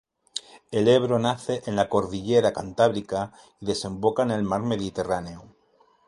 El 0.71 0.87
Ebro 0.87 1.19
nace 1.19 1.61
en 1.67 1.75
la 1.75 1.87
cordillera 1.87 2.53
Cantábrica 2.53 3.33
y 3.59 3.67
desemboca 3.67 4.23
en 4.23 4.31
el 4.31 4.41
mar 4.41 4.63
Mediterráneo. 4.63 5.53